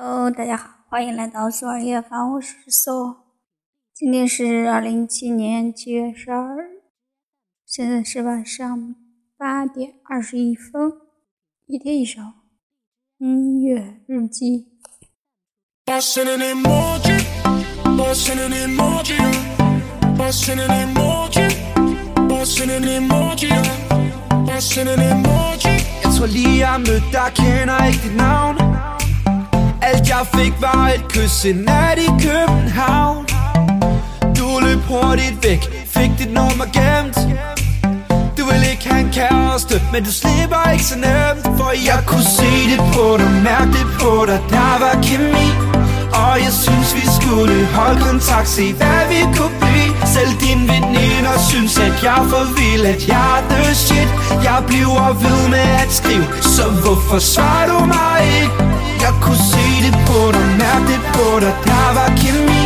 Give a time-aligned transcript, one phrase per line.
[0.00, 3.16] Hello，大家好，欢迎来到苏尔夜房，我是苏。
[3.92, 6.84] 今天是二零一七年七月十二日，
[7.66, 8.94] 现在是晚上
[9.36, 10.92] 八点二十一分。
[11.66, 12.20] 一天一首
[13.18, 14.68] 音乐日记。
[15.84, 16.00] Jeg
[26.14, 28.56] tror lige jeg mødte dig, kender ikke dit navn
[29.82, 33.26] Alt jeg fik var et kys en nat i København.
[34.38, 37.18] Du løb hurtigt væk, fik dit nummer gemt.
[38.38, 41.44] Du vil ikke have en kæreste, men du slipper ikke så nemt.
[41.58, 45.48] For jeg kunne se det på dig, mærke det på dig, der var kemi.
[46.22, 49.92] Og jeg synes vi skulle holde kontakt, se hvad vi kunne blive.
[50.14, 54.08] Selv dine veninder synes at jeg for vild, at jeg er the shit.
[54.48, 58.77] Jeg bliver ved med at skrive, så hvorfor svarer du mig ikke?
[59.04, 62.62] Jeg kunne se det på dig, mærke det på dig, der var kemi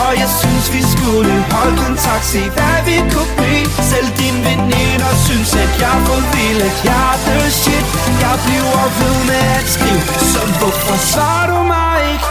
[0.00, 3.66] Og jeg synes vi skulle holde kontakt, se hvad vi kunne blive.
[3.92, 7.86] Selv dine veninder synes at jeg får vild, at jeg er the shit.
[8.24, 10.02] Jeg bliver ved med at skrive,
[10.32, 12.26] så hvorfor svarer du mig ikke?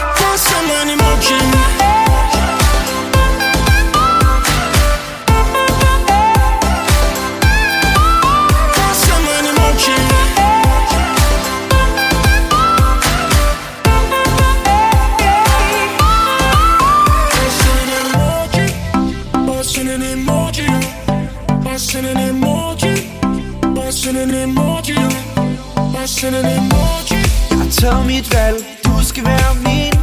[26.00, 27.20] Mig Bustin' en emoji.
[27.50, 28.56] Jeg har taget mit valg,
[28.86, 29.94] du skal være min.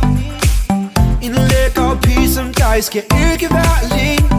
[1.26, 4.30] En lækker pige som dig skal ikke være alene.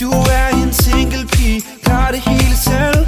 [0.00, 3.06] Du er en single pige, klarer det hele selv.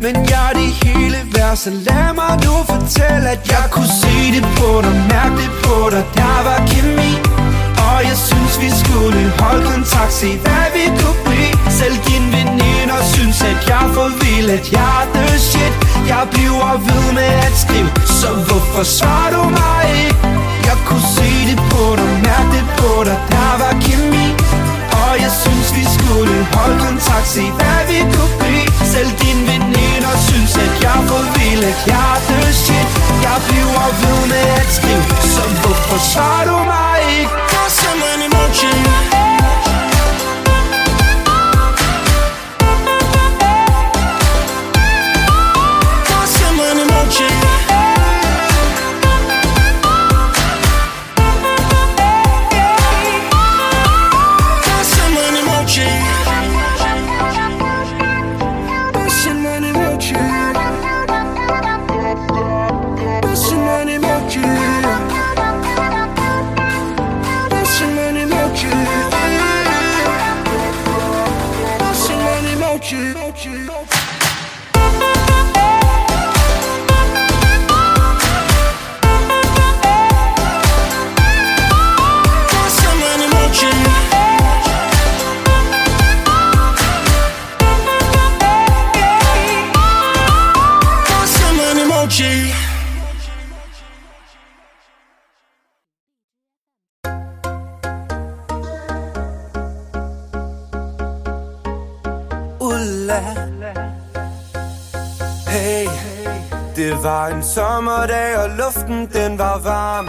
[0.00, 4.14] Men jeg er det hele værd, så lad mig nu fortælle At jeg kunne se
[4.34, 7.12] det på dig, mærke det på dig, der var kemi
[7.86, 11.54] Og jeg synes vi skulle holde kontakt, se hvad vi kunne blive.
[11.78, 15.17] Selv dine veninder synes at jeg får vild, at jeg er
[16.08, 20.18] jeg bliver ved med at skrive, så hvorfor svarer du mig ikke?
[20.68, 24.26] Jeg kunne se det på dig, mærke det på dig, der var kemi
[102.68, 103.20] Ulla.
[105.46, 105.88] Hey,
[106.76, 110.08] det var en sommerdag, og luften den var varm.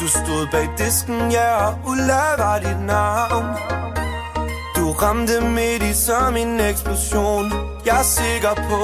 [0.00, 3.46] Du stod bag disken, ja, og Ulla var dit navn.
[4.76, 7.69] Du ramte midt i som en eksplosion.
[7.86, 8.80] Jeg er sikker på,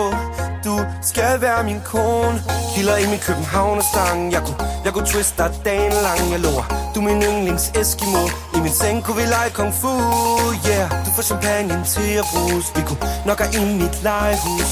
[0.64, 2.42] du skal være min kone.
[2.74, 6.20] Kilder i min Københavnerstang Jeg kunne, jeg kunne twiste dig dagen lang.
[6.32, 6.64] Jeg lover,
[6.94, 8.24] du er min yndlings Eskimo.
[8.56, 9.92] I min seng kunne vi lege kung fu
[10.68, 14.70] Yeah, du får champagne til at bruse Vi kunne nok have ind i mit legehus.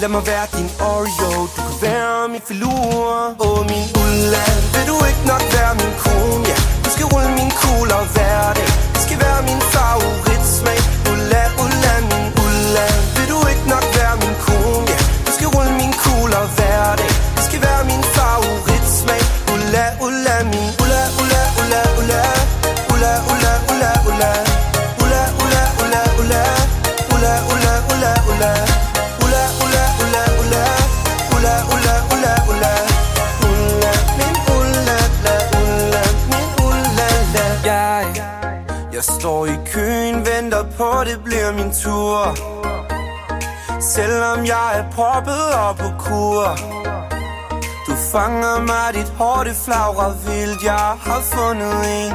[0.00, 1.32] Lad mig være din Oreo.
[1.56, 3.34] Du kan være min filur.
[3.44, 4.44] Åh oh, min Ulla
[4.74, 5.37] Vil du ikke nok
[20.06, 22.20] ula min ula ula ula ula.
[22.92, 24.30] Ula ula ula ula.
[25.02, 26.42] Ula ula ula ula.
[27.14, 28.52] Ula ula ula ula.
[29.24, 30.64] Ula ula ula ula.
[31.34, 32.72] Ula ula ula ula.
[33.46, 36.02] Ula min ula la, ula.
[36.30, 37.46] Min ula la.
[37.64, 38.04] Jeg,
[38.92, 42.36] jeg står i køen, venter på, det bliver min tur.
[43.80, 46.87] Selvom jeg er proppet op på kur.
[47.88, 52.12] Du fanger mig, dit hårde flagrer vildt Jeg har fundet en,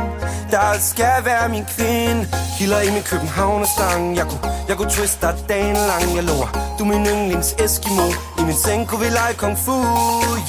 [0.52, 2.28] der skal være min kvinde.
[2.58, 6.16] Kilder i min københavnerstang Jeg kunne, jeg kunne twiste dig dagen lang.
[6.16, 8.08] Jeg lover, du er min yndlings Eskimo.
[8.40, 9.76] I min seng kunne vi lege kung fu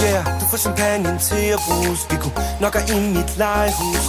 [0.03, 4.05] Yeah, du får champagne til at bruges Vi kunne nok i mit legehus.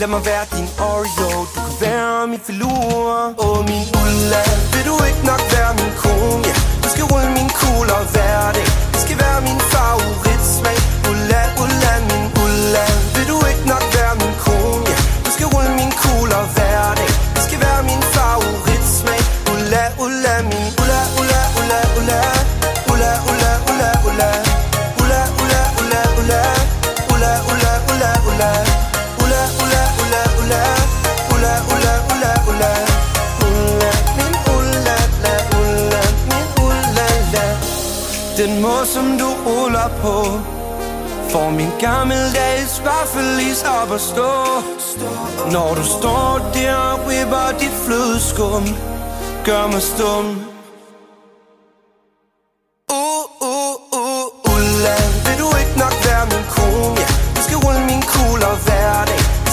[0.00, 1.30] Lad mig være din Oreo.
[1.54, 3.84] Du kan være min filur Åh, min
[39.80, 40.40] bobler på.
[41.30, 44.32] Får min gammeldags vaffelis op at stå.
[45.52, 48.64] Når du står der og whipper dit flødeskum
[49.44, 50.24] Gør mig stum.
[52.92, 57.08] Uh, uh, uh, Ulla Vil du ikke nok være min kone, ja
[57.44, 59.04] skal rulle min kugler hver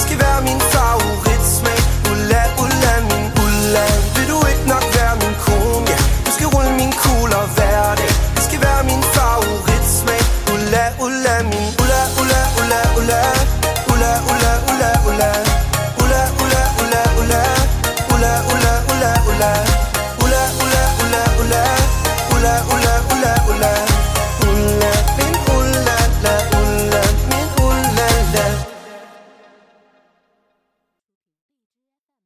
[0.04, 1.80] skal være min favoritsmag
[2.10, 5.98] Ulla, Ulla, min Ulla Vil du ikke nok være min kone, ja
[6.34, 8.17] skal rulle min kugler hver
[11.08, 11.57] let me